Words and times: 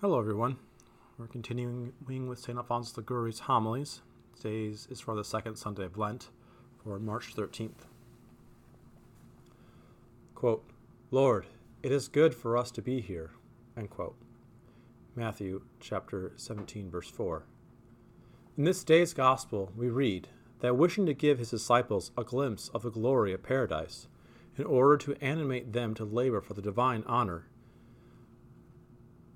Hello, 0.00 0.18
everyone. 0.18 0.56
We're 1.18 1.26
continuing 1.26 1.92
with 2.26 2.38
St. 2.38 2.56
Alphonsus 2.56 2.96
Liguori's 2.96 3.40
homilies. 3.40 4.00
Today's 4.34 4.88
is 4.90 4.98
for 4.98 5.14
the 5.14 5.22
second 5.22 5.56
Sunday 5.56 5.84
of 5.84 5.98
Lent, 5.98 6.30
for 6.82 6.98
March 6.98 7.36
13th. 7.36 7.84
Quote, 10.34 10.64
Lord, 11.10 11.48
it 11.82 11.92
is 11.92 12.08
good 12.08 12.34
for 12.34 12.56
us 12.56 12.70
to 12.70 12.80
be 12.80 13.02
here. 13.02 13.32
End 13.76 13.90
quote. 13.90 14.16
Matthew 15.14 15.64
chapter 15.80 16.32
17, 16.36 16.90
verse 16.90 17.10
4. 17.10 17.44
In 18.56 18.64
this 18.64 18.82
day's 18.82 19.12
gospel, 19.12 19.70
we 19.76 19.90
read 19.90 20.28
that 20.60 20.78
wishing 20.78 21.04
to 21.04 21.12
give 21.12 21.38
his 21.38 21.50
disciples 21.50 22.10
a 22.16 22.24
glimpse 22.24 22.70
of 22.70 22.80
the 22.80 22.90
glory 22.90 23.34
of 23.34 23.42
paradise, 23.42 24.08
in 24.56 24.64
order 24.64 24.96
to 24.96 25.22
animate 25.22 25.74
them 25.74 25.92
to 25.92 26.06
labor 26.06 26.40
for 26.40 26.54
the 26.54 26.62
divine 26.62 27.04
honor, 27.06 27.48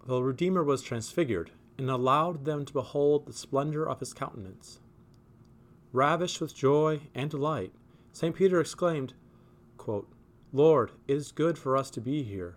the 0.06 0.22
Redeemer 0.22 0.62
was 0.62 0.82
transfigured 0.82 1.50
and 1.78 1.90
allowed 1.90 2.44
them 2.44 2.64
to 2.64 2.72
behold 2.72 3.26
the 3.26 3.32
splendor 3.32 3.88
of 3.88 4.00
his 4.00 4.12
countenance. 4.12 4.80
Ravished 5.92 6.40
with 6.40 6.54
joy 6.54 7.00
and 7.14 7.30
delight, 7.30 7.72
St. 8.12 8.34
Peter 8.34 8.60
exclaimed, 8.60 9.14
quote, 9.78 10.08
Lord, 10.52 10.92
it 11.08 11.16
is 11.16 11.32
good 11.32 11.58
for 11.58 11.76
us 11.76 11.90
to 11.90 12.00
be 12.00 12.22
here. 12.22 12.56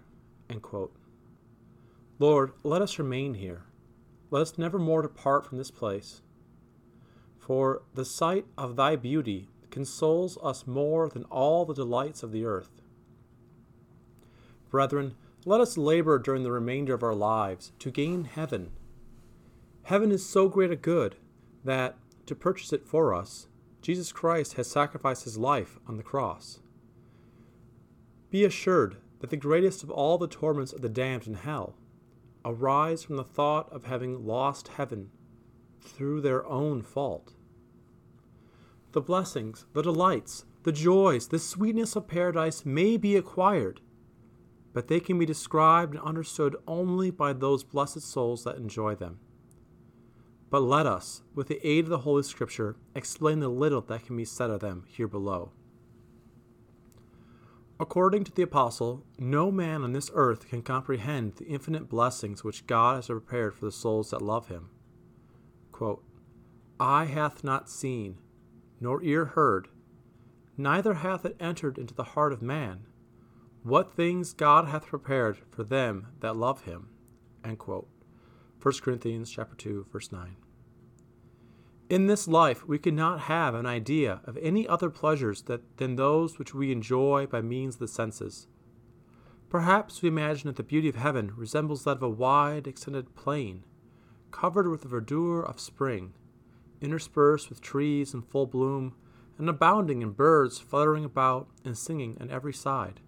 Lord, 2.20 2.52
let 2.64 2.82
us 2.82 3.00
remain 3.00 3.36
here. 3.36 3.64
Let 4.30 4.42
us 4.42 4.58
never 4.58 4.78
more 4.78 5.02
depart 5.02 5.46
from 5.46 5.58
this 5.58 5.72
place. 5.72 6.22
For 7.40 7.84
the 7.94 8.06
sight 8.06 8.46
of 8.58 8.76
thy 8.76 8.96
beauty 8.96 9.48
consoles 9.72 10.38
us 10.44 10.68
more 10.68 11.08
than 11.08 11.24
all 11.26 11.66
the 11.66 11.74
delights 11.74 12.24
of 12.24 12.32
the 12.32 12.46
earth. 12.46 12.82
Brethren, 14.70 15.16
let 15.48 15.62
us 15.62 15.78
labor 15.78 16.20
during 16.20 16.44
the 16.44 16.52
remainder 16.52 16.94
of 16.94 17.02
our 17.02 17.16
lives 17.16 17.72
to 17.80 17.90
gain 17.90 18.26
heaven. 18.26 18.70
Heaven 19.84 20.12
is 20.12 20.28
so 20.28 20.50
great 20.50 20.72
a 20.72 20.76
good 20.76 21.16
that, 21.64 21.96
to 22.26 22.36
purchase 22.36 22.74
it 22.74 22.86
for 22.86 23.14
us, 23.14 23.48
Jesus 23.82 24.12
Christ 24.12 24.56
has 24.56 24.70
sacrificed 24.70 25.24
his 25.24 25.38
life 25.38 25.80
on 25.88 25.96
the 25.96 26.04
cross. 26.04 26.60
Be 28.30 28.44
assured 28.44 28.98
that 29.22 29.30
the 29.30 29.38
greatest 29.38 29.84
of 29.84 29.90
all 29.90 30.18
the 30.18 30.28
torments 30.28 30.74
of 30.74 30.82
the 30.82 30.90
damned 30.90 31.28
in 31.28 31.36
hell 31.36 31.76
arise 32.44 33.06
from 33.06 33.16
the 33.16 33.24
thought 33.24 33.72
of 33.72 33.86
having 33.86 34.28
lost 34.28 34.68
heaven 34.68 35.12
through 35.80 36.20
their 36.20 36.46
own 36.46 36.82
fault. 36.82 37.36
The 38.92 39.00
blessings, 39.00 39.66
the 39.72 39.82
delights, 39.82 40.44
the 40.64 40.74
joys, 40.74 41.30
the 41.30 41.40
sweetness 41.40 41.96
of 41.96 42.10
paradise 42.10 42.66
may 42.66 42.98
be 42.98 43.16
acquired 43.16 43.80
but 44.78 44.90
they 44.90 45.00
can 45.00 45.18
be 45.18 45.26
described 45.26 45.96
and 45.96 46.04
understood 46.04 46.56
only 46.68 47.10
by 47.10 47.34
those 47.34 47.64
blessed 47.64 48.00
souls 48.00 48.44
that 48.44 48.58
enjoy 48.58 48.94
them. 48.94 49.18
But 50.52 50.60
let 50.60 50.86
us, 50.86 51.24
with 51.34 51.48
the 51.48 51.60
aid 51.68 51.86
of 51.86 51.90
the 51.90 51.98
Holy 51.98 52.22
Scripture, 52.22 52.76
explain 52.94 53.40
the 53.40 53.48
little 53.48 53.82
that 53.82 54.06
can 54.06 54.16
be 54.16 54.24
said 54.24 54.52
of 54.52 54.60
them 54.60 54.84
here 54.88 55.08
below. 55.08 55.52
According 57.80 58.26
to 58.26 58.32
the 58.32 58.44
Apostle, 58.44 59.04
no 59.18 59.50
man 59.52 59.82
on 59.82 59.94
this 59.94 60.12
earth 60.14 60.48
can 60.48 60.62
comprehend 60.62 61.38
the 61.38 61.48
infinite 61.48 61.90
blessings 61.90 62.44
which 62.44 62.68
God 62.68 62.98
has 62.98 63.08
prepared 63.08 63.56
for 63.56 63.66
the 63.66 63.72
souls 63.72 64.12
that 64.12 64.22
love 64.22 64.50
him. 64.50 64.70
Quote, 65.72 66.04
Eye 66.80 67.06
hath 67.06 67.44
not 67.44 67.68
seen, 67.68 68.20
nor 68.80 69.02
ear 69.02 69.26
heard, 69.26 69.70
neither 70.56 70.94
hath 70.94 71.26
it 71.26 71.36
entered 71.40 71.80
into 71.80 71.96
the 71.96 72.14
heart 72.14 72.32
of 72.32 72.44
man 72.44 72.86
what 73.68 73.92
things 73.92 74.32
God 74.32 74.70
hath 74.70 74.88
prepared 74.88 75.40
for 75.52 75.62
them 75.62 76.08
that 76.22 76.38
love 76.38 76.64
him. 76.64 76.88
End 77.44 77.60
quote. 77.60 77.90
1 78.62 78.76
Corinthians 78.82 79.30
chapter 79.30 79.58
2, 79.58 79.88
verse 79.92 80.10
9. 80.10 80.38
In 81.90 82.08
this 82.08 82.30
life 82.30 82.66
we 82.66 82.80
cannot 82.80 83.22
have 83.22 83.54
an 83.54 83.66
idea 83.66 84.22
of 84.24 84.38
any 84.38 84.66
other 84.66 84.90
pleasures 84.90 85.42
that, 85.44 85.78
than 85.78 85.96
those 85.96 86.40
which 86.40 86.54
we 86.54 86.72
enjoy 86.72 87.28
by 87.28 87.42
means 87.42 87.76
of 87.76 87.80
the 87.82 87.88
senses. 87.90 88.48
Perhaps 89.50 90.02
we 90.02 90.08
imagine 90.08 90.48
that 90.48 90.56
the 90.56 90.64
beauty 90.64 90.88
of 90.88 90.96
heaven 90.96 91.34
resembles 91.36 91.84
that 91.84 91.98
of 91.98 92.04
a 92.04 92.10
wide 92.10 92.68
extended 92.68 93.16
plain, 93.16 93.66
covered 94.32 94.70
with 94.70 94.82
the 94.82 94.88
verdure 94.88 95.44
of 95.44 95.60
spring, 95.60 96.14
interspersed 96.80 97.50
with 97.50 97.60
trees 97.60 98.14
in 98.14 98.22
full 98.22 98.48
bloom, 98.48 98.96
and 99.38 99.50
abounding 99.50 100.02
in 100.02 100.12
birds 100.12 100.58
fluttering 100.58 101.04
about 101.04 101.50
and 101.66 101.78
singing 101.78 102.18
on 102.22 102.30
every 102.30 102.54
side 102.54 103.02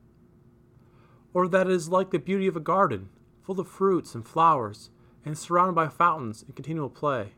or 1.39 1.47
that 1.47 1.67
it 1.67 1.71
is 1.71 1.87
like 1.87 2.11
the 2.11 2.19
beauty 2.19 2.47
of 2.47 2.57
a 2.57 2.59
garden, 2.59 3.07
full 3.41 3.61
of 3.61 3.67
fruits 3.67 4.13
and 4.13 4.27
flowers, 4.27 4.89
and 5.23 5.37
surrounded 5.37 5.71
by 5.71 5.87
fountains 5.87 6.43
in 6.45 6.53
continual 6.53 6.89
play. 6.89 7.29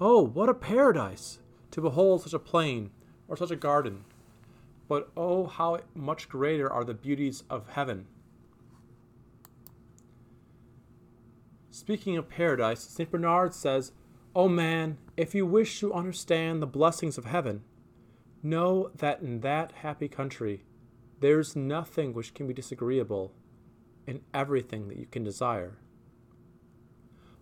Oh, 0.00 0.20
what 0.26 0.48
a 0.48 0.54
paradise 0.54 1.38
to 1.70 1.80
behold 1.80 2.22
such 2.22 2.32
a 2.32 2.40
plain 2.40 2.90
or 3.28 3.36
such 3.36 3.52
a 3.52 3.56
garden! 3.56 4.04
But 4.88 5.12
oh, 5.16 5.46
how 5.46 5.78
much 5.94 6.28
greater 6.28 6.68
are 6.68 6.82
the 6.82 6.92
beauties 6.92 7.44
of 7.48 7.68
heaven! 7.68 8.06
Speaking 11.70 12.16
of 12.16 12.28
paradise, 12.28 12.80
St. 12.80 13.08
Bernard 13.08 13.54
says, 13.54 13.92
O 14.34 14.42
oh 14.42 14.48
man, 14.48 14.98
if 15.16 15.36
you 15.36 15.46
wish 15.46 15.78
to 15.78 15.94
understand 15.94 16.60
the 16.60 16.66
blessings 16.66 17.16
of 17.16 17.26
heaven, 17.26 17.62
know 18.42 18.90
that 18.96 19.20
in 19.20 19.42
that 19.42 19.70
happy 19.82 20.08
country 20.08 20.64
there's 21.20 21.56
nothing 21.56 22.12
which 22.12 22.34
can 22.34 22.46
be 22.46 22.54
disagreeable, 22.54 23.32
in 24.06 24.20
everything 24.32 24.88
that 24.88 24.98
you 24.98 25.06
can 25.06 25.24
desire. 25.24 25.78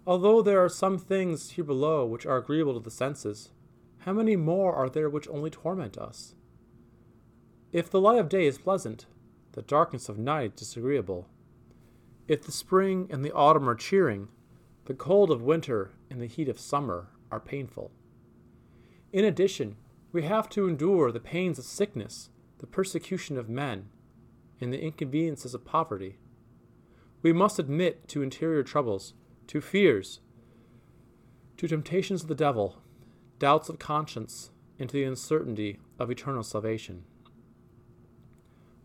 Although 0.07 0.43
there 0.43 0.63
are 0.63 0.69
some 0.69 0.99
things 0.99 1.53
here 1.53 1.65
below 1.65 2.05
which 2.07 2.27
are 2.27 2.37
agreeable 2.37 2.75
to 2.75 2.81
the 2.81 2.91
senses, 2.91 3.51
how 3.99 4.13
many 4.13 4.37
more 4.37 4.75
are 4.75 4.89
there 4.89 5.09
which 5.09 5.29
only 5.29 5.51
torment 5.51 5.97
us? 5.97 6.35
If 7.73 7.91
the 7.91 8.01
light 8.01 8.19
of 8.19 8.29
day 8.29 8.47
is 8.47 8.59
pleasant, 8.59 9.07
the 9.53 9.63
darkness 9.63 10.09
of 10.09 10.19
night 10.19 10.57
disagreeable. 10.57 11.27
If 12.29 12.45
the 12.45 12.53
spring 12.53 13.09
and 13.11 13.25
the 13.25 13.33
autumn 13.33 13.69
are 13.69 13.75
cheering, 13.75 14.29
the 14.85 14.95
cold 14.95 15.31
of 15.31 15.43
winter 15.43 15.93
and 16.11 16.21
the 16.21 16.27
heat 16.27 16.49
of 16.49 16.61
summer 16.61 17.09
are 17.31 17.41
painful. 17.41 17.91
In 19.13 19.25
addition, 19.25 19.77
we 20.13 20.23
have 20.23 20.49
to 20.51 20.69
endure 20.69 21.11
the 21.11 21.21
pains 21.21 21.59
of 21.59 21.65
sickness 21.65 22.31
the 22.65 22.71
persecution 22.71 23.37
of 23.37 23.47
men, 23.47 23.91
and 24.59 24.73
the 24.73 24.81
inconveniences 24.81 25.53
of 25.53 25.67
poverty. 25.67 26.17
We 27.21 27.31
must 27.31 27.59
admit 27.59 28.09
to 28.09 28.23
interior 28.23 28.63
troubles, 28.63 29.13
to 29.49 29.61
fears, 29.61 30.21
to 31.59 31.69
temptations 31.69 32.23
of 32.23 32.29
the 32.29 32.35
devil, 32.35 32.79
doubts 33.39 33.69
of 33.69 33.79
conscience, 33.79 34.51
and 34.79 34.89
to 34.89 34.95
the 34.95 35.05
uncertainty 35.05 35.79
of 35.99 36.11
eternal 36.11 36.43
salvation. 36.43 37.05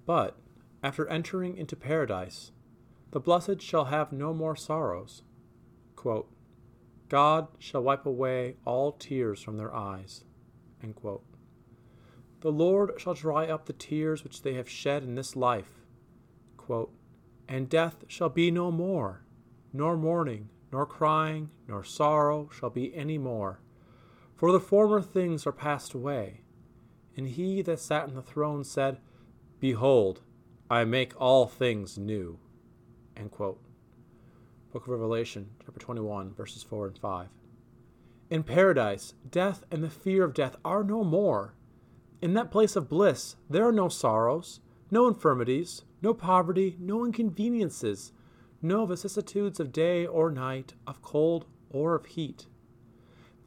But, 0.05 0.35
after 0.83 1.07
entering 1.07 1.55
into 1.55 1.77
paradise, 1.77 2.51
the 3.11 3.21
blessed 3.21 3.61
shall 3.61 3.85
have 3.85 4.11
no 4.11 4.33
more 4.33 4.57
sorrows. 4.57 5.23
Quote, 5.95 6.29
God 7.07 7.47
shall 7.59 7.83
wipe 7.83 8.05
away 8.05 8.57
all 8.65 8.91
tears 8.91 9.41
from 9.41 9.55
their 9.55 9.73
eyes. 9.73 10.25
The 12.41 12.51
Lord 12.51 12.93
shall 12.97 13.13
dry 13.13 13.47
up 13.47 13.65
the 13.65 13.73
tears 13.73 14.23
which 14.23 14.43
they 14.43 14.53
have 14.53 14.69
shed 14.69 15.03
in 15.03 15.15
this 15.15 15.35
life. 15.35 15.83
Quote, 16.55 16.93
and 17.47 17.67
death 17.67 18.05
shall 18.07 18.29
be 18.29 18.51
no 18.51 18.71
more, 18.71 19.25
nor 19.73 19.97
mourning, 19.97 20.49
nor 20.71 20.85
crying, 20.85 21.49
nor 21.67 21.83
sorrow 21.83 22.47
shall 22.53 22.69
be 22.69 22.95
any 22.95 23.17
more. 23.17 23.59
For 24.35 24.51
the 24.51 24.59
former 24.59 25.01
things 25.01 25.45
are 25.47 25.51
passed 25.51 25.93
away. 25.93 26.41
And 27.17 27.27
he 27.27 27.61
that 27.63 27.79
sat 27.79 28.03
on 28.03 28.13
the 28.13 28.21
throne 28.21 28.63
said, 28.63 28.99
Behold, 29.59 30.21
I 30.69 30.85
make 30.85 31.19
all 31.19 31.47
things 31.47 31.97
new. 31.97 32.39
Book 34.71 34.83
of 34.83 34.87
Revelation, 34.87 35.49
chapter 35.65 35.79
21, 35.79 36.35
verses 36.35 36.63
4 36.63 36.87
and 36.87 36.97
5. 36.97 37.27
In 38.29 38.43
paradise, 38.43 39.15
death 39.29 39.63
and 39.71 39.83
the 39.83 39.89
fear 39.89 40.23
of 40.23 40.35
death 40.35 40.55
are 40.63 40.83
no 40.83 41.03
more 41.03 41.55
in 42.21 42.33
that 42.33 42.51
place 42.51 42.75
of 42.75 42.89
bliss, 42.89 43.35
there 43.49 43.67
are 43.67 43.71
no 43.71 43.87
sorrows, 43.87 44.59
no 44.91 45.07
infirmities, 45.07 45.83
no 46.01 46.13
poverty, 46.13 46.75
no 46.79 47.05
inconveniences, 47.05 48.11
no 48.61 48.85
vicissitudes 48.85 49.59
of 49.59 49.71
day 49.71 50.05
or 50.05 50.29
night, 50.31 50.73
of 50.85 51.01
cold 51.01 51.45
or 51.69 51.95
of 51.95 52.05
heat. 52.05 52.47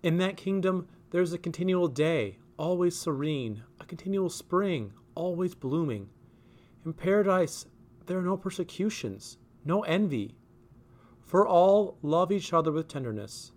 In 0.02 0.16
that 0.19 0.36
kingdom, 0.36 0.88
there 1.10 1.22
is 1.22 1.32
a 1.32 1.38
continual 1.38 1.88
day, 1.88 2.38
always 2.56 2.98
serene, 2.98 3.64
a 3.78 3.84
continual 3.84 4.30
spring, 4.30 4.92
always 5.14 5.54
blooming. 5.54 6.08
In 6.84 6.94
paradise, 6.94 7.66
there 8.06 8.19
are 8.19 8.22
no 8.22 8.36
persecutions, 8.36 9.36
no 9.64 9.82
envy. 9.82 10.36
For 11.20 11.46
all 11.46 11.98
love 12.02 12.32
each 12.32 12.52
other 12.52 12.72
with 12.72 12.88
tenderness, 12.88 13.52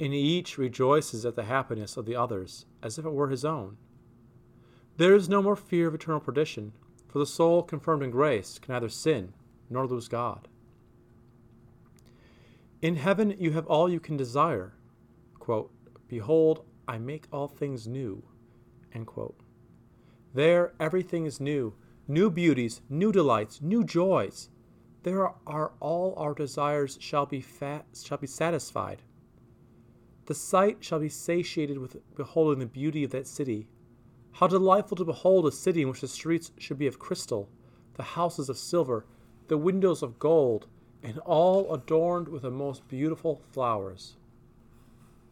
and 0.00 0.12
each 0.12 0.58
rejoices 0.58 1.24
at 1.24 1.36
the 1.36 1.44
happiness 1.44 1.96
of 1.96 2.06
the 2.06 2.16
others, 2.16 2.66
as 2.82 2.98
if 2.98 3.04
it 3.04 3.12
were 3.12 3.28
his 3.28 3.44
own. 3.44 3.76
There 4.98 5.14
is 5.14 5.28
no 5.28 5.40
more 5.40 5.54
fear 5.54 5.86
of 5.86 5.94
eternal 5.94 6.18
perdition, 6.18 6.72
for 7.06 7.20
the 7.20 7.26
soul 7.26 7.62
confirmed 7.62 8.02
in 8.02 8.10
grace 8.10 8.58
can 8.58 8.72
neither 8.72 8.88
sin 8.88 9.32
nor 9.70 9.86
lose 9.86 10.08
God. 10.08 10.48
In 12.82 12.96
heaven 12.96 13.36
you 13.38 13.52
have 13.52 13.66
all 13.68 13.88
you 13.88 14.00
can 14.00 14.16
desire. 14.16 14.74
Quote, 15.38 15.70
Behold, 16.08 16.64
I 16.88 16.98
make 16.98 17.28
all 17.32 17.46
things 17.46 17.86
new. 17.86 18.24
There 20.34 20.72
everything 20.80 21.26
is 21.26 21.40
new, 21.40 21.74
new 22.08 22.28
beauties, 22.28 22.80
new 22.88 23.12
delights, 23.12 23.62
new 23.62 23.84
joys. 23.84 24.48
There 25.04 25.30
are 25.46 25.72
all 25.78 26.14
our 26.16 26.34
desires 26.34 26.98
shall 27.00 27.24
be 27.24 27.40
fat, 27.40 27.86
shall 28.04 28.18
be 28.18 28.26
satisfied. 28.26 29.02
The 30.26 30.34
sight 30.34 30.78
shall 30.80 30.98
be 30.98 31.08
satiated 31.08 31.78
with 31.78 31.96
beholding 32.16 32.58
the 32.58 32.66
beauty 32.66 33.04
of 33.04 33.12
that 33.12 33.28
city. 33.28 33.68
How 34.38 34.46
delightful 34.46 34.96
to 34.98 35.04
behold 35.04 35.46
a 35.46 35.50
city 35.50 35.82
in 35.82 35.88
which 35.88 36.00
the 36.00 36.06
streets 36.06 36.52
should 36.58 36.78
be 36.78 36.86
of 36.86 37.00
crystal, 37.00 37.48
the 37.94 38.04
houses 38.04 38.48
of 38.48 38.56
silver, 38.56 39.04
the 39.48 39.58
windows 39.58 40.00
of 40.00 40.20
gold, 40.20 40.68
and 41.02 41.18
all 41.18 41.74
adorned 41.74 42.28
with 42.28 42.42
the 42.42 42.50
most 42.52 42.86
beautiful 42.86 43.42
flowers. 43.50 44.16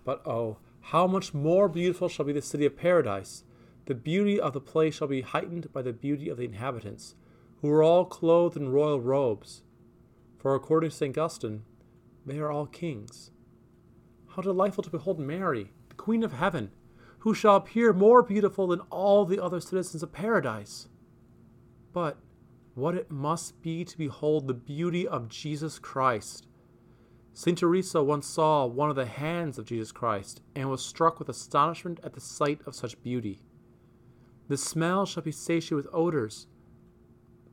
But 0.04 0.26
oh, 0.26 0.58
how 0.80 1.06
much 1.06 1.32
more 1.32 1.68
beautiful 1.68 2.08
shall 2.08 2.24
be 2.24 2.32
the 2.32 2.42
city 2.42 2.66
of 2.66 2.76
paradise! 2.76 3.44
The 3.84 3.94
beauty 3.94 4.40
of 4.40 4.52
the 4.52 4.60
place 4.60 4.96
shall 4.96 5.06
be 5.06 5.20
heightened 5.20 5.72
by 5.72 5.82
the 5.82 5.92
beauty 5.92 6.28
of 6.28 6.36
the 6.36 6.44
inhabitants, 6.44 7.14
who 7.62 7.70
are 7.70 7.84
all 7.84 8.06
clothed 8.06 8.56
in 8.56 8.70
royal 8.70 9.00
robes. 9.00 9.62
For 10.36 10.56
according 10.56 10.90
to 10.90 10.96
St. 10.96 11.16
Augustine, 11.16 11.62
they 12.26 12.40
are 12.40 12.50
all 12.50 12.66
kings. 12.66 13.30
How 14.30 14.42
delightful 14.42 14.82
to 14.82 14.90
behold 14.90 15.20
Mary, 15.20 15.70
the 15.90 15.94
Queen 15.94 16.24
of 16.24 16.32
Heaven, 16.32 16.72
who 17.26 17.34
shall 17.34 17.56
appear 17.56 17.92
more 17.92 18.22
beautiful 18.22 18.68
than 18.68 18.78
all 18.82 19.24
the 19.24 19.42
other 19.42 19.58
citizens 19.58 20.00
of 20.00 20.12
paradise! 20.12 20.86
But 21.92 22.18
what 22.74 22.94
it 22.94 23.10
must 23.10 23.60
be 23.60 23.84
to 23.84 23.98
behold 23.98 24.46
the 24.46 24.54
beauty 24.54 25.08
of 25.08 25.28
Jesus 25.28 25.80
Christ! 25.80 26.46
St. 27.32 27.58
Teresa 27.58 28.00
once 28.00 28.28
saw 28.28 28.64
one 28.64 28.90
of 28.90 28.94
the 28.94 29.06
hands 29.06 29.58
of 29.58 29.64
Jesus 29.64 29.90
Christ 29.90 30.40
and 30.54 30.70
was 30.70 30.86
struck 30.86 31.18
with 31.18 31.28
astonishment 31.28 31.98
at 32.04 32.12
the 32.12 32.20
sight 32.20 32.60
of 32.64 32.76
such 32.76 33.02
beauty. 33.02 33.40
The 34.46 34.56
smell 34.56 35.04
shall 35.04 35.24
be 35.24 35.32
satiated 35.32 35.74
with 35.84 35.92
odors, 35.92 36.46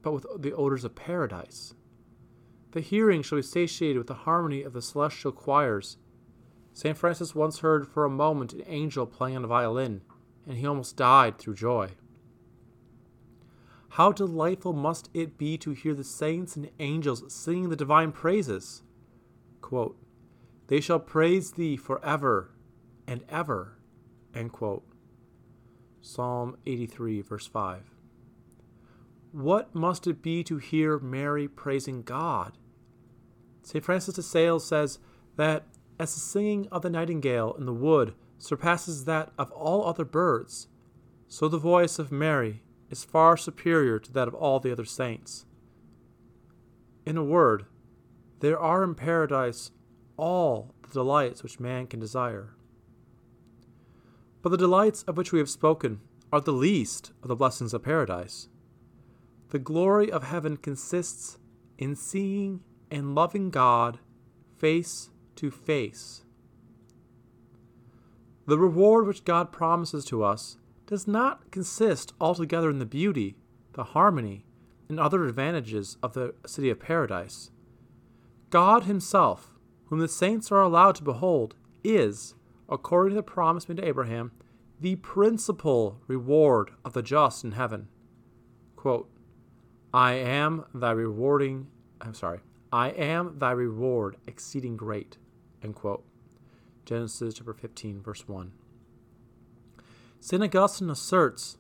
but 0.04 0.12
with 0.12 0.28
the 0.38 0.54
odors 0.54 0.84
of 0.84 0.94
paradise. 0.94 1.74
The 2.74 2.82
hearing 2.82 3.24
shall 3.24 3.40
be 3.40 3.42
satiated 3.42 3.98
with 3.98 4.08
the 4.08 4.14
harmony 4.14 4.62
of 4.62 4.74
the 4.74 4.84
celestial 4.84 5.32
choirs 5.32 5.98
St. 6.74 6.98
Francis 6.98 7.36
once 7.36 7.60
heard 7.60 7.88
for 7.88 8.04
a 8.04 8.10
moment 8.10 8.54
an 8.54 8.64
angel 8.66 9.06
playing 9.06 9.38
on 9.38 9.44
a 9.44 9.48
violin, 9.48 10.02
and 10.48 10.58
he 10.58 10.66
almost 10.66 10.98
died 10.98 11.38
through 11.38 11.56
joy. 11.56 11.92
How 13.90 14.12
delightful 14.12 14.74
must 14.74 15.10
it 15.14 15.38
be 15.38 15.58
to 15.60 15.72
hear 15.72 15.94
the 15.94 16.04
saints 16.04 16.56
and 16.56 16.72
angels 16.80 17.32
singing 17.32 17.70
the 17.70 17.76
divine 17.76 18.12
praises! 18.12 18.82
Quote, 19.62 19.98
they 20.68 20.80
shall 20.80 21.00
praise 21.00 21.52
thee 21.52 21.78
forever 21.78 22.52
and 23.08 23.24
ever. 23.30 23.78
Psalm 26.02 26.58
83, 26.66 27.22
verse 27.22 27.48
5. 27.48 27.92
What 29.32 29.76
must 29.76 30.08
it 30.08 30.22
be 30.22 30.44
to 30.46 30.58
hear 30.58 31.00
Mary 31.00 31.48
praising 31.48 32.02
God? 32.02 32.58
St. 33.62 33.84
Francis 33.84 34.16
de 34.16 34.24
Sales 34.24 34.66
says 34.66 35.00
that 35.36 35.66
as 36.00 36.14
the 36.14 36.20
singing 36.20 36.68
of 36.72 36.82
the 36.82 36.90
nightingale 36.90 37.54
in 37.58 37.66
the 37.66 37.74
wood 37.74 38.14
surpasses 38.38 39.06
that 39.06 39.32
of 39.38 39.52
all 39.52 39.86
other 39.86 40.06
birds, 40.06 40.68
so 41.28 41.48
the 41.48 41.58
voice 41.58 42.00
of 42.00 42.12
Mary 42.12 42.62
is 42.90 43.04
far 43.04 43.38
superior 43.38 44.00
to 44.00 44.12
that 44.12 44.28
of 44.28 44.36
all 44.36 44.60
the 44.60 44.72
other 44.72 44.86
saints. 44.86 45.46
In 47.06 47.18
a 47.18 47.24
word, 47.24 47.66
there 48.40 48.60
are 48.60 48.84
in 48.84 48.96
paradise 48.96 49.72
all 50.18 50.74
the 50.82 50.90
delights 50.94 51.42
which 51.42 51.60
man 51.60 51.88
can 51.88 52.00
desire. 52.00 52.56
But 54.42 54.50
the 54.50 54.58
delights 54.58 55.04
of 55.04 55.18
which 55.18 55.32
we 55.32 55.40
have 55.40 55.50
spoken 55.50 56.02
are 56.32 56.42
the 56.42 56.52
least 56.52 57.14
of 57.22 57.30
the 57.30 57.36
blessings 57.36 57.74
of 57.74 57.84
paradise. 57.84 58.50
The 59.50 59.60
glory 59.60 60.12
of 60.12 60.24
heaven 60.24 60.58
consists 60.58 61.38
in 61.78 61.96
seeing 61.96 62.62
and 62.92 63.16
loving 63.16 63.50
God 63.50 64.00
face 64.58 65.10
to 65.36 65.52
face. 65.52 66.24
The 68.46 68.58
reward 68.58 69.08
which 69.08 69.24
God 69.24 69.52
promises 69.52 70.04
to 70.06 70.24
us 70.24 70.58
does 70.86 71.08
not 71.08 71.50
consist 71.50 72.14
altogether 72.20 72.70
in 72.70 72.80
the 72.80 72.86
beauty, 72.86 73.38
the 73.74 73.84
harmony, 73.84 74.46
and 74.90 75.00
other 75.00 75.26
advantages 75.26 75.98
of 76.04 76.14
the 76.14 76.36
city 76.46 76.70
of 76.70 76.80
paradise. 76.80 77.52
God 78.50 78.84
Himself, 78.84 79.54
whom 79.86 80.00
the 80.00 80.08
saints 80.08 80.52
are 80.52 80.62
allowed 80.62 80.96
to 80.96 81.04
behold, 81.04 81.56
is, 81.84 82.36
according 82.70 83.12
to 83.12 83.16
the 83.16 83.24
promise 83.24 83.68
made 83.68 83.78
to 83.78 83.88
Abraham, 83.88 84.32
the 84.80 84.98
principal 84.98 86.02
reward 86.08 86.72
of 86.84 86.94
the 86.94 87.02
just 87.02 87.44
in 87.46 87.54
heaven. 87.54 87.88
Quote, 88.76 89.10
I 89.94 90.14
am 90.14 90.66
thy 90.74 90.92
rewarding, 90.92 91.68
I'm 92.02 92.14
sorry, 92.14 92.40
I 92.72 92.90
am 92.90 93.40
thy 93.40 93.52
reward 93.52 94.18
exceeding 94.28 94.76
great. 94.76 95.18
End 95.64 95.76
quote. 95.76 96.04
Genesis 96.86 97.36
chapter 97.36 97.54
15, 97.54 98.02
verse 98.02 98.28
1. 98.28 98.52
St. 100.20 100.44
Augustine 100.44 100.90
asserts 100.90 101.58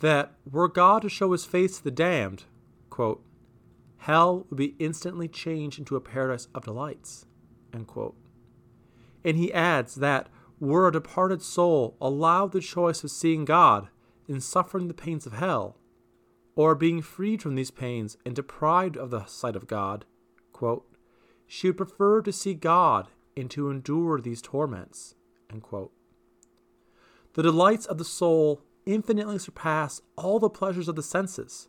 that 0.00 0.34
were 0.50 0.68
God 0.68 1.02
to 1.02 1.08
show 1.08 1.32
his 1.32 1.44
face 1.44 1.78
to 1.78 1.84
the 1.84 1.90
damned, 1.90 2.44
quote, 2.90 3.24
hell 3.98 4.46
would 4.50 4.56
be 4.56 4.74
instantly 4.78 5.28
changed 5.28 5.78
into 5.78 5.96
a 5.96 6.00
paradise 6.00 6.48
of 6.54 6.64
delights. 6.64 7.26
And 7.72 9.36
he 9.36 9.52
adds 9.52 9.94
that 9.96 10.28
were 10.58 10.88
a 10.88 10.92
departed 10.92 11.42
soul 11.42 11.96
allowed 12.00 12.52
the 12.52 12.60
choice 12.60 13.04
of 13.04 13.10
seeing 13.10 13.44
God 13.44 13.88
and 14.28 14.42
suffering 14.42 14.88
the 14.88 14.94
pains 14.94 15.26
of 15.26 15.34
hell, 15.34 15.78
or 16.54 16.74
being 16.74 17.02
freed 17.02 17.42
from 17.42 17.54
these 17.54 17.70
pains 17.70 18.16
and 18.26 18.34
deprived 18.34 18.96
of 18.96 19.10
the 19.10 19.24
sight 19.26 19.56
of 19.56 19.66
God, 19.66 20.04
quote, 20.52 20.84
she 21.46 21.68
would 21.68 21.76
prefer 21.76 22.22
to 22.22 22.32
see 22.32 22.54
God 22.54 23.08
and 23.36 23.50
to 23.50 23.70
endure 23.70 24.20
these 24.20 24.42
torments. 24.42 25.14
The 27.34 27.42
delights 27.42 27.86
of 27.86 27.98
the 27.98 28.04
soul 28.04 28.62
infinitely 28.86 29.38
surpass 29.38 30.00
all 30.16 30.38
the 30.38 30.50
pleasures 30.50 30.88
of 30.88 30.96
the 30.96 31.02
senses. 31.02 31.68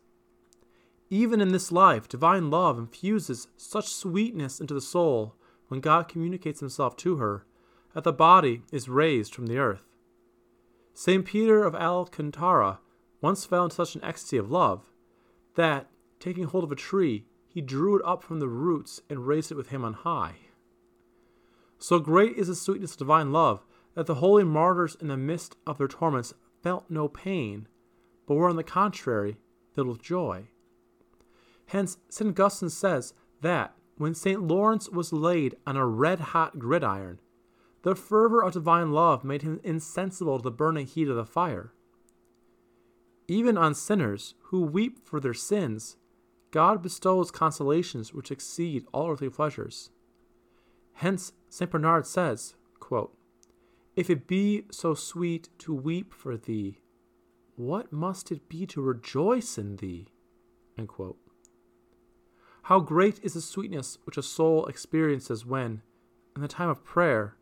Even 1.10 1.40
in 1.40 1.52
this 1.52 1.70
life, 1.70 2.08
divine 2.08 2.50
love 2.50 2.78
infuses 2.78 3.48
such 3.56 3.88
sweetness 3.88 4.60
into 4.60 4.74
the 4.74 4.80
soul 4.80 5.36
when 5.68 5.80
God 5.80 6.08
communicates 6.08 6.60
himself 6.60 6.96
to 6.98 7.16
her 7.16 7.46
that 7.94 8.04
the 8.04 8.12
body 8.12 8.62
is 8.72 8.88
raised 8.88 9.34
from 9.34 9.46
the 9.46 9.58
earth. 9.58 9.86
St. 10.92 11.24
Peter 11.24 11.64
of 11.64 11.74
Alcantara 11.74 12.80
once 13.20 13.44
fell 13.44 13.64
into 13.64 13.76
such 13.76 13.94
an 13.94 14.04
ecstasy 14.04 14.36
of 14.36 14.50
love 14.50 14.82
that, 15.54 15.88
taking 16.18 16.44
hold 16.44 16.64
of 16.64 16.72
a 16.72 16.76
tree, 16.76 17.26
he 17.48 17.60
drew 17.60 17.96
it 17.96 18.02
up 18.04 18.22
from 18.22 18.40
the 18.40 18.48
roots 18.48 19.00
and 19.08 19.26
raised 19.26 19.52
it 19.52 19.56
with 19.56 19.68
him 19.68 19.84
on 19.84 19.92
high. 19.92 20.34
So 21.84 21.98
great 21.98 22.38
is 22.38 22.46
the 22.46 22.54
sweetness 22.54 22.92
of 22.92 22.96
divine 22.96 23.30
love 23.30 23.62
that 23.92 24.06
the 24.06 24.14
holy 24.14 24.42
martyrs 24.42 24.96
in 24.98 25.08
the 25.08 25.18
midst 25.18 25.56
of 25.66 25.76
their 25.76 25.86
torments 25.86 26.32
felt 26.62 26.86
no 26.88 27.08
pain, 27.08 27.68
but 28.26 28.36
were 28.36 28.48
on 28.48 28.56
the 28.56 28.64
contrary 28.64 29.36
filled 29.74 29.88
with 29.88 30.00
joy. 30.00 30.48
Hence, 31.66 31.98
St. 32.08 32.30
Augustine 32.30 32.70
says 32.70 33.12
that 33.42 33.74
when 33.98 34.14
St. 34.14 34.40
Lawrence 34.40 34.88
was 34.88 35.12
laid 35.12 35.56
on 35.66 35.76
a 35.76 35.86
red 35.86 36.20
hot 36.20 36.58
gridiron, 36.58 37.20
the 37.82 37.94
fervor 37.94 38.42
of 38.42 38.54
divine 38.54 38.90
love 38.92 39.22
made 39.22 39.42
him 39.42 39.60
insensible 39.62 40.38
to 40.38 40.44
the 40.44 40.50
burning 40.50 40.86
heat 40.86 41.08
of 41.08 41.16
the 41.16 41.26
fire. 41.26 41.74
Even 43.28 43.58
on 43.58 43.74
sinners 43.74 44.36
who 44.44 44.62
weep 44.62 45.06
for 45.06 45.20
their 45.20 45.34
sins, 45.34 45.98
God 46.50 46.82
bestows 46.82 47.30
consolations 47.30 48.14
which 48.14 48.30
exceed 48.30 48.86
all 48.94 49.10
earthly 49.10 49.28
pleasures. 49.28 49.90
Hence, 50.94 51.32
St. 51.48 51.70
Bernard 51.70 52.06
says, 52.06 52.54
quote, 52.80 53.16
If 53.96 54.08
it 54.08 54.26
be 54.26 54.64
so 54.70 54.94
sweet 54.94 55.48
to 55.58 55.74
weep 55.74 56.12
for 56.12 56.36
thee, 56.36 56.78
what 57.56 57.92
must 57.92 58.32
it 58.32 58.48
be 58.48 58.66
to 58.66 58.80
rejoice 58.80 59.58
in 59.58 59.76
thee? 59.76 60.08
How 62.62 62.80
great 62.80 63.20
is 63.22 63.34
the 63.34 63.40
sweetness 63.40 63.98
which 64.04 64.16
a 64.16 64.22
soul 64.22 64.66
experiences 64.66 65.46
when, 65.46 65.82
in 66.34 66.42
the 66.42 66.48
time 66.48 66.68
of 66.68 66.84
prayer, 66.84 67.36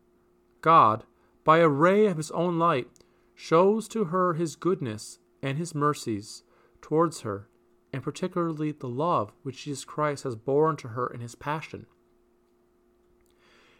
God, 0.61 1.05
by 1.43 1.59
a 1.59 1.69
ray 1.69 2.05
of 2.07 2.17
his 2.17 2.31
own 2.31 2.59
light, 2.59 2.87
shows 3.33 3.87
to 3.89 4.05
her 4.05 4.33
his 4.33 4.55
goodness 4.55 5.19
and 5.41 5.57
his 5.57 5.73
mercies 5.73 6.43
towards 6.81 7.21
her, 7.21 7.49
and 7.91 8.03
particularly 8.03 8.71
the 8.71 8.87
love 8.87 9.33
which 9.43 9.63
Jesus 9.63 9.85
Christ 9.85 10.23
has 10.23 10.35
borne 10.35 10.75
to 10.77 10.89
her 10.89 11.07
in 11.07 11.21
his 11.21 11.35
passion. 11.35 11.85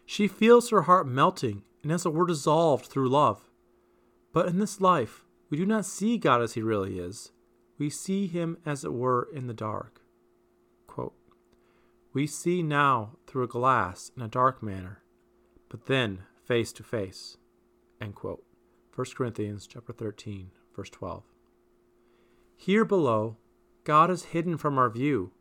She 0.06 0.28
feels 0.28 0.70
her 0.70 0.84
heart 0.84 1.08
melting 1.08 1.64
and 1.82 1.92
as 1.92 2.06
it 2.06 2.14
were 2.14 2.26
dissolved 2.26 2.86
through 2.86 3.10
love. 3.10 3.50
But 4.32 4.48
in 4.48 4.60
this 4.60 4.82
life, 4.82 5.26
we 5.50 5.58
do 5.58 5.66
not 5.66 5.86
see 5.86 6.18
God 6.18 6.42
as 6.42 6.54
he 6.54 6.62
really 6.62 7.00
is. 7.00 7.32
We 7.78 7.90
see 7.90 8.28
him 8.28 8.58
as 8.66 8.84
it 8.84 8.94
were 8.94 9.28
in 9.34 9.48
the 9.48 9.54
dark. 9.54 10.02
Quote, 10.88 11.14
we 12.14 12.28
see 12.28 12.62
now 12.62 13.18
through 13.28 13.44
a 13.44 13.48
glass 13.48 14.12
in 14.16 14.22
a 14.22 14.28
dark 14.28 14.62
manner, 14.62 15.04
but 15.70 15.88
then 15.88 16.24
face 16.46 16.72
to 16.74 16.84
face. 16.84 17.38
1 18.96 19.08
Corinthians 19.16 19.66
chapter 19.66 19.92
13, 19.92 20.52
verse 20.76 20.90
12. 20.92 21.24
Here 22.56 22.86
below, 22.86 23.38
God 23.84 24.12
is 24.12 24.26
hidden 24.26 24.58
from 24.58 24.78
our 24.78 24.90
view. 24.90 25.32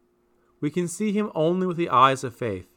We 0.59 0.71
can 0.71 0.88
see 0.88 1.12
him 1.12 1.31
only 1.35 1.66
with 1.66 1.76
the 1.76 1.90
eyes 1.90 2.25
of 2.25 2.35
faith. 2.35 2.72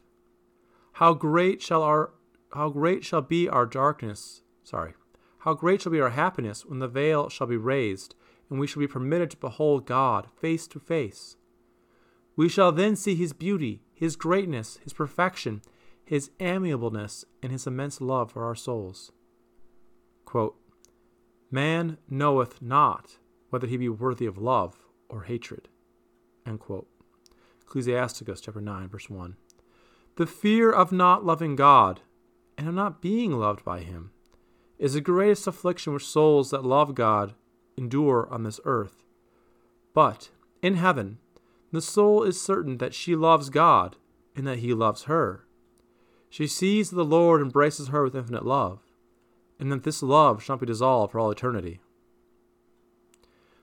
How 0.96 1.14
great 1.14 1.62
shall 1.62 1.84
our 1.84 2.14
how 2.54 2.70
great 2.70 3.04
shall 3.04 3.22
be 3.22 3.50
our 3.50 3.66
darkness, 3.66 4.44
sorry. 4.64 4.94
How 5.40 5.54
great 5.54 5.82
shall 5.82 5.92
be 5.92 6.00
our 6.00 6.12
happiness 6.12 6.66
when 6.66 6.80
the 6.80 6.88
veil 6.88 7.28
shall 7.28 7.48
be 7.48 7.58
raised 7.58 8.16
and 8.50 8.62
we 8.62 8.66
shall 8.66 8.80
be 8.80 8.88
permitted 8.88 9.30
to 9.32 9.38
behold 9.38 9.86
God 9.86 10.30
face 10.40 10.68
to 10.68 10.80
face. 10.80 11.36
We 12.38 12.48
shall 12.48 12.72
then 12.72 12.96
see 12.96 13.14
his 13.14 13.34
beauty, 13.34 13.82
his 13.94 14.16
greatness, 14.16 14.80
his 14.84 14.94
perfection, 14.94 15.62
his 16.06 16.32
amiableness, 16.40 17.25
and 17.44 17.52
his 17.52 17.68
immense 17.68 18.00
love 18.00 18.32
for 18.32 18.46
our 18.46 18.56
souls. 18.56 19.12
Quote, 20.24 20.56
Man 21.52 21.98
knoweth 22.10 22.62
not 22.62 23.18
whether 23.50 23.68
he 23.68 23.75
be 23.75 23.90
worthy 23.90 24.25
of 24.25 24.38
love 24.38 24.78
or 25.10 25.24
hatred. 25.24 25.68
Ecclesiasticus 27.64 28.40
chapter 28.40 28.62
9, 28.62 28.88
verse 28.88 29.10
1. 29.10 29.36
The 30.18 30.26
fear 30.26 30.72
of 30.72 30.94
not 30.94 31.26
loving 31.26 31.58
God 31.58 32.00
and 32.58 32.70
of 32.70 32.74
not 32.74 33.02
being 33.02 33.34
loved 33.34 33.66
by 33.66 33.82
him 33.82 34.12
is 34.80 34.94
the 34.94 35.02
greatest 35.02 35.46
affliction 35.46 35.94
which 35.94 36.06
souls 36.06 36.52
that 36.52 36.64
love 36.64 36.96
God 36.96 37.34
endure 37.78 38.28
on 38.32 38.44
this 38.44 38.62
earth. 38.64 39.04
But 39.94 40.30
in 40.62 40.76
heaven, 40.76 41.18
the 41.72 41.82
soul 41.82 42.24
is 42.24 42.40
certain 42.40 42.78
that 42.78 42.94
she 42.94 43.16
loves 43.16 43.50
God 43.50 43.98
and 44.36 44.48
that 44.48 44.60
he 44.60 44.74
loves 44.74 45.04
her. 45.04 45.46
She 46.30 46.48
sees 46.48 46.90
that 46.90 46.96
the 46.96 47.06
Lord 47.06 47.42
embraces 47.42 47.90
her 47.90 48.04
with 48.04 48.16
infinite 48.16 48.46
love, 48.46 48.80
and 49.60 49.72
that 49.72 49.84
this 49.84 50.02
love 50.04 50.42
shall 50.42 50.56
not 50.56 50.62
be 50.62 50.66
dissolved 50.66 51.12
for 51.12 51.20
all 51.20 51.32
eternity. 51.32 51.80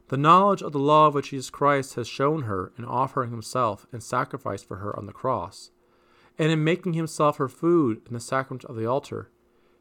The 0.09 0.17
knowledge 0.19 0.63
of 0.63 0.73
the 0.73 0.79
love 0.79 1.15
which 1.15 1.31
Jesus 1.31 1.49
Christ 1.51 1.95
has 1.95 2.07
shown 2.07 2.43
her 2.43 2.73
in 2.77 2.85
offering 2.85 3.31
himself 3.31 3.87
and 3.93 4.03
sacrifice 4.03 4.63
for 4.63 4.77
her 4.77 4.95
on 4.99 5.07
the 5.07 5.13
cross, 5.13 5.71
and 6.39 6.51
in 6.51 6.65
making 6.65 6.95
himself 6.95 7.37
her 7.37 7.49
food 7.49 8.03
in 8.07 8.15
the 8.15 8.21
sacrament 8.21 8.65
of 8.65 8.77
the 8.77 8.87
altar, 8.87 9.31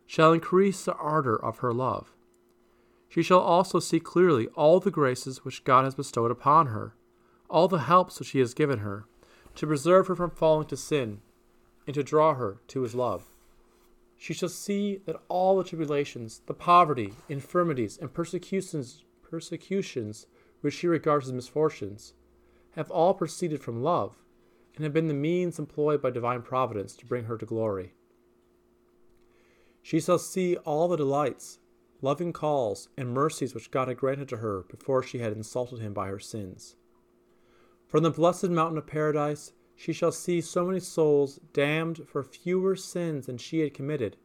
shall 0.05 0.33
increase 0.33 0.83
the 0.83 0.95
ardor 0.95 1.35
of 1.35 1.59
her 1.59 1.73
love. 1.73 2.13
She 3.07 3.23
shall 3.23 3.39
also 3.39 3.79
see 3.79 3.99
clearly 3.99 4.47
all 4.55 4.79
the 4.79 4.91
graces 4.91 5.43
which 5.43 5.63
God 5.63 5.83
has 5.85 5.95
bestowed 5.95 6.31
upon 6.31 6.67
her, 6.67 6.95
all 7.49 7.67
the 7.67 7.79
helps 7.79 8.19
which 8.19 8.29
He 8.29 8.39
has 8.39 8.53
given 8.53 8.79
her, 8.79 9.05
to 9.55 9.67
preserve 9.67 10.07
her 10.07 10.15
from 10.15 10.31
falling 10.31 10.67
to 10.67 10.77
sin, 10.77 11.21
and 11.85 11.93
to 11.93 12.03
draw 12.03 12.35
her 12.35 12.61
to 12.67 12.81
His 12.81 12.95
love. 12.95 13.27
She 14.17 14.33
shall 14.33 14.49
see 14.49 15.01
that 15.05 15.21
all 15.27 15.57
the 15.57 15.63
tribulations, 15.63 16.41
the 16.45 16.53
poverty, 16.53 17.13
infirmities, 17.27 17.97
and 17.97 18.13
persecutions, 18.13 19.03
persecutions 19.21 20.27
which 20.61 20.75
she 20.75 20.87
regards 20.87 21.27
as 21.27 21.33
misfortunes, 21.33 22.13
have 22.75 22.91
all 22.91 23.13
proceeded 23.13 23.61
from 23.61 23.81
love, 23.81 24.17
and 24.75 24.83
have 24.83 24.93
been 24.93 25.07
the 25.07 25.13
means 25.13 25.59
employed 25.59 26.01
by 26.01 26.09
divine 26.09 26.41
providence 26.41 26.95
to 26.95 27.05
bring 27.05 27.25
her 27.25 27.37
to 27.37 27.45
glory. 27.45 27.93
She 29.81 29.99
shall 29.99 30.19
see 30.19 30.55
all 30.57 30.87
the 30.87 30.97
delights 30.97 31.59
loving 32.01 32.33
calls, 32.33 32.89
and 32.97 33.13
mercies 33.13 33.53
which 33.53 33.71
God 33.71 33.87
had 33.87 33.97
granted 33.97 34.27
to 34.29 34.37
her 34.37 34.63
before 34.63 35.03
she 35.03 35.19
had 35.19 35.33
insulted 35.33 35.79
him 35.79 35.93
by 35.93 36.07
her 36.07 36.19
sins. 36.19 36.75
From 37.87 38.03
the 38.03 38.09
blessed 38.09 38.49
mountain 38.49 38.77
of 38.77 38.87
paradise 38.87 39.53
she 39.75 39.93
shall 39.93 40.11
see 40.11 40.41
so 40.41 40.65
many 40.65 40.79
souls 40.79 41.39
damned 41.53 42.07
for 42.07 42.23
fewer 42.23 42.75
sins 42.75 43.25
than 43.25 43.37
she 43.37 43.59
had 43.59 43.73
committed, 43.73 44.17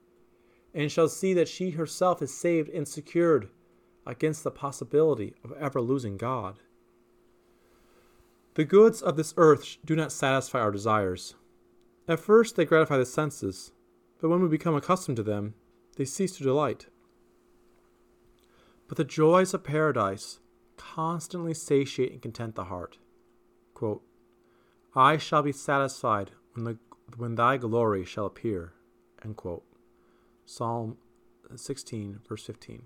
and 0.75 0.91
shall 0.91 1.09
see 1.09 1.35
that 1.35 1.49
she 1.49 1.71
herself 1.71 2.23
is 2.23 2.33
saved 2.33 2.69
and 2.71 2.87
secured 2.87 3.49
against 4.07 4.45
the 4.45 4.51
possibility 4.51 5.35
of 5.43 5.53
ever 5.53 5.81
losing 5.81 6.17
God. 6.17 6.61
The 8.57 8.65
goods 8.65 9.03
of 9.03 9.17
this 9.17 9.35
earth 9.37 9.77
do 9.85 9.95
not 9.95 10.11
satisfy 10.11 10.61
our 10.61 10.71
desires. 10.71 11.35
At 12.09 12.21
first 12.21 12.57
they 12.57 12.65
gratify 12.65 12.97
the 12.97 13.05
senses, 13.05 13.73
but 14.19 14.31
when 14.31 14.41
we 14.41 14.49
become 14.49 14.75
accustomed 14.75 15.19
to 15.19 15.23
them, 15.23 15.53
they 15.97 16.07
cease 16.07 16.39
to 16.39 16.43
delight. 16.43 16.87
But 18.89 18.97
the 18.97 19.05
joys 19.05 19.53
of 19.53 19.63
paradise 19.63 20.41
constantly 20.79 21.53
satiate 21.53 22.13
and 22.13 22.23
content 22.23 22.55
the 22.55 22.65
heart. 22.65 22.97
Quote, 23.75 24.03
I 24.95 25.19
shall 25.19 25.43
be 25.43 25.53
satisfied 25.53 26.31
when, 26.55 26.65
the, 26.65 26.79
when 27.15 27.35
thy 27.35 27.59
glory 27.59 28.07
shall 28.07 28.25
appear. 28.25 28.73
Psalm 30.47 30.97
16, 31.55 32.21
verse 32.27 32.45
15. 32.45 32.85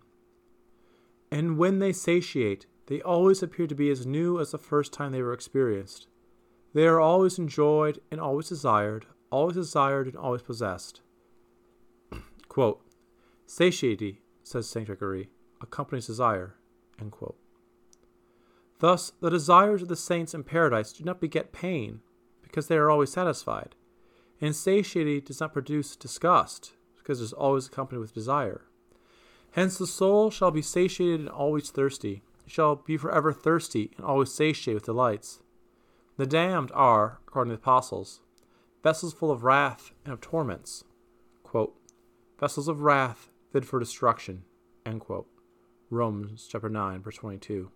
And 1.30 1.58
when 1.58 1.78
they 1.78 1.92
satiate, 1.92 2.66
they 2.90 3.00
always 3.02 3.40
appear 3.40 3.68
to 3.68 3.74
be 3.76 3.88
as 3.88 4.04
new 4.04 4.40
as 4.40 4.50
the 4.50 4.58
first 4.58 4.92
time 4.92 5.12
they 5.12 5.22
were 5.22 5.32
experienced. 5.32 6.08
They 6.74 6.88
are 6.88 6.98
always 6.98 7.38
enjoyed 7.38 8.00
and 8.10 8.20
always 8.20 8.48
desired, 8.48 9.06
always 9.30 9.54
desired 9.54 10.08
and 10.08 10.16
always 10.16 10.42
possessed. 10.42 11.00
Quote, 12.48 12.82
Satiety, 13.46 14.22
says 14.42 14.68
St. 14.68 14.86
Gregory, 14.86 15.30
accompanies 15.62 16.08
desire. 16.08 16.56
Thus, 18.80 19.12
the 19.20 19.30
desires 19.30 19.82
of 19.82 19.88
the 19.88 19.94
saints 19.94 20.34
in 20.34 20.42
paradise 20.42 20.92
do 20.92 21.04
not 21.04 21.20
beget 21.20 21.52
pain, 21.52 22.00
because 22.42 22.66
they 22.66 22.76
are 22.76 22.90
always 22.90 23.12
satisfied, 23.12 23.76
and 24.40 24.54
satiety 24.56 25.20
does 25.20 25.38
not 25.38 25.52
produce 25.52 25.94
disgust, 25.94 26.72
because 26.98 27.20
it 27.20 27.24
is 27.24 27.32
always 27.32 27.68
accompanied 27.68 28.00
with 28.00 28.12
desire. 28.12 28.62
Hence, 29.52 29.78
the 29.78 29.86
soul 29.86 30.32
shall 30.32 30.50
be 30.50 30.60
satiated 30.60 31.20
and 31.20 31.28
always 31.28 31.70
thirsty, 31.70 32.24
shall 32.50 32.76
be 32.76 32.96
forever 32.96 33.32
thirsty 33.32 33.92
and 33.96 34.04
always 34.04 34.32
satiated 34.32 34.74
with 34.74 34.84
delights. 34.84 35.40
The 36.16 36.26
damned 36.26 36.72
are, 36.74 37.20
according 37.26 37.50
to 37.50 37.56
the 37.56 37.62
apostles, 37.62 38.20
vessels 38.82 39.14
full 39.14 39.30
of 39.30 39.44
wrath 39.44 39.92
and 40.04 40.12
of 40.12 40.20
torments. 40.20 40.84
Quote, 41.44 41.74
vessels 42.38 42.68
of 42.68 42.80
wrath 42.82 43.30
fit 43.52 43.64
for 43.64 43.78
destruction. 43.78 44.42
Romans 45.90 46.48
chapter 46.50 46.68
9, 46.68 47.02
verse 47.02 47.16
22. 47.16 47.70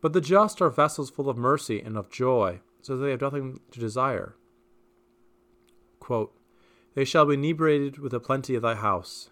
But 0.00 0.12
the 0.12 0.20
just 0.20 0.62
are 0.62 0.70
vessels 0.70 1.10
full 1.10 1.28
of 1.28 1.36
mercy 1.36 1.80
and 1.80 1.96
of 1.96 2.10
joy, 2.10 2.60
so 2.80 2.96
that 2.96 3.04
they 3.04 3.10
have 3.10 3.20
nothing 3.20 3.60
to 3.70 3.80
desire. 3.80 4.36
Quote, 5.98 6.34
they 6.94 7.04
shall 7.04 7.26
be 7.26 7.34
inebriated 7.34 7.98
with 7.98 8.12
the 8.12 8.20
plenty 8.20 8.54
of 8.54 8.62
thy 8.62 8.74
house. 8.76 9.30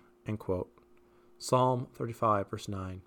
Psalm 1.38 1.86
35, 1.94 2.50
verse 2.50 2.68
9. 2.68 3.02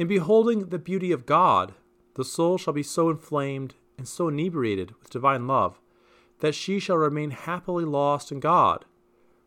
In 0.00 0.06
beholding 0.06 0.70
the 0.70 0.78
beauty 0.78 1.12
of 1.12 1.26
God, 1.26 1.74
the 2.14 2.24
soul 2.24 2.56
shall 2.56 2.72
be 2.72 2.82
so 2.82 3.10
inflamed 3.10 3.74
and 3.98 4.08
so 4.08 4.28
inebriated 4.28 4.92
with 4.98 5.10
divine 5.10 5.46
love 5.46 5.78
that 6.38 6.54
she 6.54 6.78
shall 6.78 6.96
remain 6.96 7.32
happily 7.32 7.84
lost 7.84 8.32
in 8.32 8.40
God, 8.40 8.86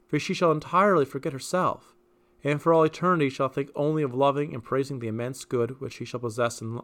for 0.06 0.20
she 0.20 0.36
shall 0.36 0.52
entirely 0.52 1.06
forget 1.06 1.34
herself 1.34 1.96
and 2.44 2.62
for 2.62 2.72
all 2.72 2.84
eternity 2.84 3.32
shall 3.32 3.50
think 3.50 3.72
only 3.76 4.04
of 4.04 4.14
loving 4.14 4.54
and 4.54 4.64
praising 4.64 5.00
the 5.00 5.08
immense 5.08 5.44
good 5.44 5.82
which 5.82 5.94
she 5.94 6.06
shall 6.06 6.20
possess 6.20 6.62
and 6.62 6.82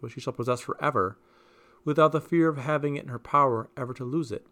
which 0.00 0.12
she 0.12 0.20
shall 0.20 0.34
possess 0.34 0.60
forever, 0.60 1.16
without 1.86 2.12
the 2.12 2.20
fear 2.20 2.50
of 2.50 2.58
having 2.58 2.96
it 2.96 3.04
in 3.04 3.08
her 3.08 3.18
power 3.18 3.70
ever 3.74 3.94
to 3.94 4.04
lose 4.04 4.30
it. 4.30 4.46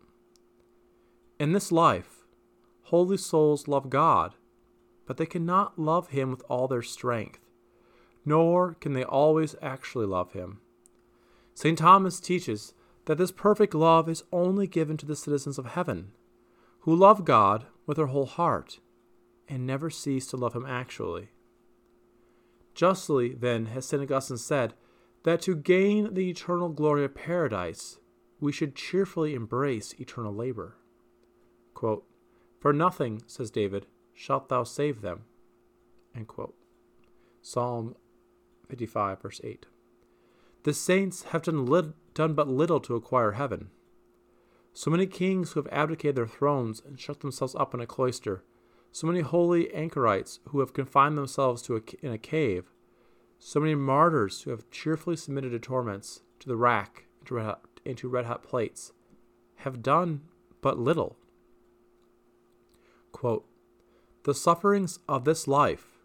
In 1.39 1.53
this 1.53 1.71
life, 1.71 2.25
holy 2.85 3.19
souls 3.19 3.69
love 3.69 3.91
God, 3.91 4.33
but 5.05 5.19
they 5.19 5.27
cannot 5.27 5.79
love 5.79 6.09
Him 6.09 6.31
with 6.31 6.43
all 6.49 6.69
their 6.69 6.81
strength, 6.81 7.46
nor 8.27 8.75
can 8.75 8.93
they 8.93 9.05
always 9.05 9.55
actually 9.63 10.05
love 10.05 10.33
Him. 10.33 10.61
St. 11.55 11.79
Thomas 11.79 12.21
teaches 12.21 12.75
that 13.07 13.17
this 13.17 13.31
perfect 13.31 13.75
love 13.75 14.09
is 14.09 14.25
only 14.31 14.67
given 14.67 14.99
to 14.99 15.07
the 15.07 15.17
citizens 15.17 15.59
of 15.59 15.65
heaven, 15.65 16.13
who 16.81 16.95
love 16.95 17.25
God 17.25 17.67
with 17.87 17.97
their 17.97 18.07
whole 18.07 18.27
heart 18.27 18.81
and 19.49 19.67
never 19.67 19.89
cease 19.91 20.27
to 20.29 20.37
love 20.37 20.55
him 20.55 20.67
actually. 20.67 21.31
Justly, 22.75 23.33
then, 23.33 23.67
has 23.67 23.87
St. 23.87 24.03
Augustine 24.03 24.37
said 24.37 24.75
that 25.23 25.41
to 25.43 25.57
gain 25.57 26.15
the 26.15 26.29
eternal 26.29 26.69
glory 26.69 27.05
of 27.05 27.15
paradise, 27.15 27.99
we 28.39 28.53
should 28.53 28.77
cheerfully 28.77 29.35
embrace 29.35 29.95
eternal 29.99 30.35
labor. 30.35 30.77
Quote, 31.75 32.05
For 32.61 32.73
nothing, 32.73 33.23
says 33.27 33.51
David, 33.51 33.87
shalt 34.13 34.49
thou 34.49 34.63
save 34.65 35.01
them. 35.01 35.25
Psalm 37.41 37.95
55, 38.69 39.23
verse 39.23 39.41
8. 39.43 39.67
The 40.65 40.75
saints 40.75 41.25
have 41.25 41.43
done, 41.43 41.95
done 42.15 42.35
but 42.35 42.49
little 42.49 42.81
to 42.81 42.97
acquire 42.97 43.33
heaven. 43.33 43.71
So 44.73 44.91
many 44.91 45.07
kings 45.07 45.53
who 45.53 45.63
have 45.63 45.73
abdicated 45.73 46.17
their 46.17 46.27
thrones 46.27 46.83
and 46.85 47.01
shut 47.01 47.21
themselves 47.21 47.55
up 47.55 47.73
in 47.73 47.81
a 47.81 47.87
cloister 47.87 48.43
so 48.97 49.07
many 49.07 49.21
holy 49.21 49.71
anchorites 49.75 50.41
who 50.49 50.61
have 50.61 50.73
confined 50.73 51.19
themselves 51.19 51.61
to 51.61 51.77
a, 51.77 51.83
in 52.01 52.13
a 52.13 52.17
cave, 52.17 52.73
so 53.39 53.61
many 53.61 53.75
martyrs 53.75 54.41
who 54.41 54.51
have 54.51 54.71
cheerfully 54.71 55.17
submitted 55.17 55.51
to 55.51 55.59
torments, 55.59 56.23
to 56.41 56.49
the 56.49 56.57
rack, 56.57 57.05
and 57.19 57.27
to 57.29 57.35
red 57.35 57.45
hot, 57.45 57.61
red 58.05 58.25
hot 58.25 58.43
plates, 58.43 58.93
have 59.57 59.83
done 59.83 60.23
but 60.63 60.79
little. 60.79 61.19
Quote, 63.13 63.45
the 64.23 64.33
sufferings 64.33 64.99
of 65.07 65.27
this 65.27 65.47
life 65.47 65.96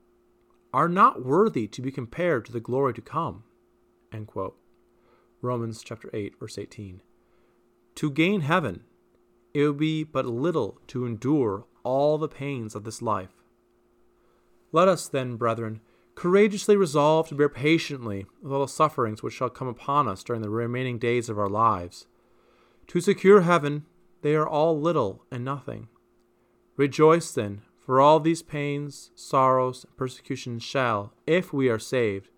are 0.74 0.88
not 0.88 1.26
worthy 1.26 1.68
to 1.68 1.82
be 1.82 1.92
compared 1.92 2.46
to 2.46 2.52
the 2.52 2.60
glory 2.60 2.94
to 2.94 3.02
come. 3.02 3.44
Romans 5.42 5.84
chapter 5.84 6.10
8 6.14 6.40
verse 6.40 6.58
18. 6.58 7.02
To 7.96 8.12
gain 8.12 8.42
heaven, 8.42 8.84
it 9.54 9.66
would 9.66 9.78
be 9.78 10.04
but 10.04 10.26
little 10.26 10.80
to 10.88 11.06
endure 11.06 11.66
all 11.84 12.18
the 12.18 12.28
pains 12.28 12.76
of 12.76 12.84
this 12.84 13.02
life. 13.02 13.44
Let 14.72 14.88
us 14.88 15.08
then, 15.08 15.36
brethren, 15.36 15.82
courageously 16.16 16.78
resolve 16.78 17.28
to 17.30 17.36
bear 17.36 17.50
patiently 17.50 18.26
with 18.42 18.54
all 18.54 18.62
the 18.62 18.68
sufferings 18.68 19.22
which 19.22 19.34
shall 19.34 19.50
come 19.50 19.68
upon 19.68 20.08
us 20.08 20.24
during 20.24 20.42
the 20.42 20.50
remaining 20.50 21.00
days 21.00 21.28
of 21.30 21.38
our 21.38 21.50
lives. 21.50 22.08
To 22.88 23.02
secure 23.02 23.42
heaven, 23.42 23.86
they 24.22 24.36
are 24.36 24.48
all 24.48 24.80
little 24.80 25.26
and 25.32 25.44
nothing. 25.44 25.88
Rejoice 26.78 27.32
then, 27.32 27.62
for 27.82 28.00
all 28.00 28.20
these 28.20 28.44
pains, 28.44 29.12
sorrows, 29.16 29.84
and 29.84 29.98
persecutions 29.98 30.64
shall, 30.64 31.14
if 31.26 31.52
we 31.52 31.68
are 31.68 31.80
saved, 31.80 32.30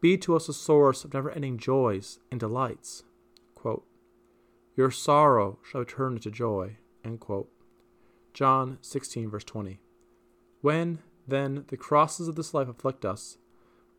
be 0.00 0.18
to 0.18 0.36
us 0.36 0.48
a 0.48 0.52
source 0.52 1.04
of 1.04 1.14
never 1.14 1.30
ending 1.30 1.58
joys 1.58 2.18
and 2.30 2.38
delights. 2.38 3.02
Quote, 3.54 3.86
Your 4.76 4.90
sorrow 4.90 5.58
shall 5.68 5.84
turn 5.84 6.14
into 6.14 6.30
joy. 6.30 6.76
John 8.34 8.78
16, 8.82 9.30
verse 9.30 9.44
20. 9.44 9.80
When, 10.60 10.98
then, 11.26 11.64
the 11.68 11.76
crosses 11.76 12.28
of 12.28 12.34
this 12.34 12.52
life 12.52 12.68
afflict 12.68 13.04
us, 13.04 13.38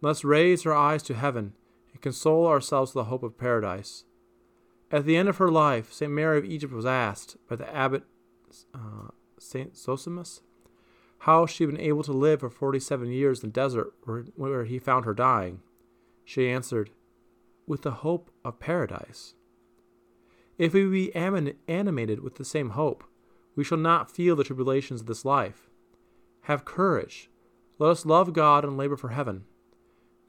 let 0.02 0.12
us 0.12 0.24
raise 0.24 0.66
our 0.66 0.76
eyes 0.76 1.02
to 1.04 1.16
heaven 1.16 1.54
and 1.92 2.02
console 2.02 2.46
ourselves 2.46 2.94
with 2.94 3.06
the 3.06 3.10
hope 3.10 3.24
of 3.24 3.38
paradise. 3.38 4.04
At 4.92 5.06
the 5.06 5.18
end 5.18 5.28
of 5.28 5.38
her 5.38 5.50
life, 5.50 5.92
St. 5.92 6.12
Mary 6.12 6.38
of 6.38 6.46
Egypt 6.46 6.72
was 6.72 6.86
asked 6.86 7.38
by 7.50 7.56
the 7.56 7.74
abbot 7.76 8.04
uh, 8.76 9.10
St. 9.40 9.74
Zosimus 9.74 10.42
how 11.20 11.46
she 11.46 11.64
had 11.64 11.72
been 11.74 11.82
able 11.82 12.04
to 12.04 12.12
live 12.12 12.42
for 12.42 12.50
47 12.50 13.12
years 13.12 13.44
in 13.44 13.50
the 13.50 13.54
desert 13.54 13.94
where, 14.36 14.66
he 14.66 14.80
found 14.80 15.06
her 15.06 15.14
dying. 15.14 15.62
She 16.24 16.50
answered, 16.50 16.92
With 17.66 17.82
the 17.82 17.92
hope 17.92 18.30
of 18.46 18.60
paradise. 18.60 19.34
If 20.58 20.74
we 20.74 20.86
be 20.86 21.16
animated 21.16 22.22
with 22.22 22.36
the 22.36 22.46
same 22.46 22.72
hope, 22.72 23.04
we 23.56 23.64
shall 23.64 23.78
not 23.78 24.12
feel 24.12 24.36
the 24.36 24.44
tribulations 24.44 25.02
of 25.02 25.08
this 25.08 25.26
life. 25.26 25.70
Have 26.42 26.66
courage. 26.66 27.30
Let 27.80 27.90
us 27.90 28.06
love 28.06 28.34
God 28.34 28.64
and 28.64 28.78
labor 28.78 28.98
for 28.98 29.10
heaven. 29.10 29.46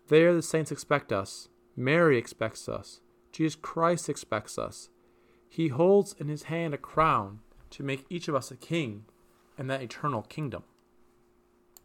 There 0.09 0.35
the 0.35 0.42
saints 0.42 0.73
expect 0.73 1.12
us. 1.12 1.49
Mary 1.76 2.18
expects 2.18 2.68
us. 2.68 3.00
Jesus 3.30 3.54
Christ 3.54 4.09
expects 4.09 4.59
us. 4.59 4.88
He 5.49 5.68
holds 5.68 6.14
in 6.18 6.28
his 6.28 6.45
hand 6.45 6.75
a 6.75 6.78
crown 6.78 7.40
to 7.71 7.83
make 7.83 8.04
each 8.09 8.28
of 8.28 8.35
us 8.35 8.50
a 8.50 8.57
king 8.57 9.04
in 9.59 9.66
that 9.68 9.83
eternal 9.83 10.23
kingdom. 10.23 10.64